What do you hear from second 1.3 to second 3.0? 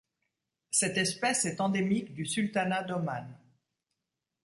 est endémique du sultanat